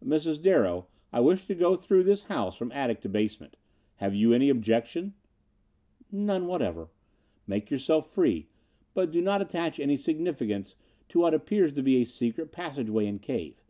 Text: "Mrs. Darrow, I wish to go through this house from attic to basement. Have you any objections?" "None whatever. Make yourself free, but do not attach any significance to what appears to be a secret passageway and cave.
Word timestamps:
"Mrs. 0.00 0.40
Darrow, 0.40 0.86
I 1.12 1.18
wish 1.18 1.44
to 1.46 1.56
go 1.56 1.74
through 1.74 2.04
this 2.04 2.28
house 2.28 2.56
from 2.56 2.70
attic 2.70 3.00
to 3.00 3.08
basement. 3.08 3.56
Have 3.96 4.14
you 4.14 4.32
any 4.32 4.48
objections?" 4.48 5.12
"None 6.12 6.46
whatever. 6.46 6.88
Make 7.48 7.68
yourself 7.68 8.08
free, 8.08 8.46
but 8.94 9.10
do 9.10 9.20
not 9.20 9.42
attach 9.42 9.80
any 9.80 9.96
significance 9.96 10.76
to 11.08 11.18
what 11.18 11.34
appears 11.34 11.72
to 11.72 11.82
be 11.82 11.96
a 11.96 12.06
secret 12.06 12.52
passageway 12.52 13.06
and 13.08 13.20
cave. 13.20 13.60